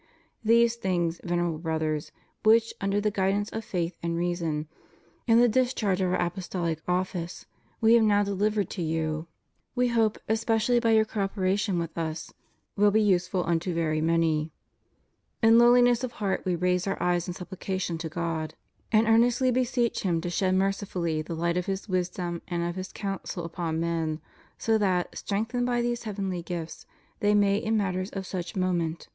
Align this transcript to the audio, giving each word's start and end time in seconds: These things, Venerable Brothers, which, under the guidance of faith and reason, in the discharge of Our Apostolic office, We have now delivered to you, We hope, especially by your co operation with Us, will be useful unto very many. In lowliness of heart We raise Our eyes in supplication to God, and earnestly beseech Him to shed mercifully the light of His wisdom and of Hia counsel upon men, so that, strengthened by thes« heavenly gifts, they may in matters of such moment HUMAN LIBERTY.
These 0.43 0.77
things, 0.77 1.21
Venerable 1.23 1.59
Brothers, 1.59 2.11
which, 2.41 2.73
under 2.81 2.99
the 2.99 3.11
guidance 3.11 3.51
of 3.51 3.63
faith 3.63 3.95
and 4.01 4.17
reason, 4.17 4.67
in 5.27 5.39
the 5.39 5.47
discharge 5.47 6.01
of 6.01 6.11
Our 6.11 6.19
Apostolic 6.19 6.81
office, 6.87 7.45
We 7.81 7.93
have 7.93 8.03
now 8.03 8.23
delivered 8.23 8.67
to 8.71 8.81
you, 8.81 9.27
We 9.75 9.89
hope, 9.89 10.17
especially 10.27 10.79
by 10.79 10.93
your 10.93 11.05
co 11.05 11.19
operation 11.21 11.77
with 11.77 11.95
Us, 11.99 12.33
will 12.75 12.89
be 12.89 12.99
useful 12.99 13.43
unto 13.45 13.75
very 13.75 14.01
many. 14.01 14.49
In 15.43 15.59
lowliness 15.59 16.03
of 16.03 16.13
heart 16.13 16.45
We 16.45 16.55
raise 16.55 16.87
Our 16.87 16.99
eyes 16.99 17.27
in 17.27 17.35
supplication 17.35 17.99
to 17.99 18.09
God, 18.09 18.55
and 18.91 19.05
earnestly 19.07 19.51
beseech 19.51 20.01
Him 20.01 20.19
to 20.21 20.31
shed 20.31 20.55
mercifully 20.55 21.21
the 21.21 21.35
light 21.35 21.57
of 21.57 21.67
His 21.67 21.87
wisdom 21.87 22.41
and 22.47 22.63
of 22.63 22.73
Hia 22.73 22.85
counsel 22.95 23.45
upon 23.45 23.79
men, 23.79 24.19
so 24.57 24.79
that, 24.79 25.15
strengthened 25.15 25.67
by 25.67 25.83
thes« 25.83 26.05
heavenly 26.05 26.41
gifts, 26.41 26.87
they 27.19 27.35
may 27.35 27.57
in 27.57 27.77
matters 27.77 28.09
of 28.09 28.25
such 28.25 28.55
moment 28.55 28.77
HUMAN 28.79 28.89
LIBERTY. 28.93 29.05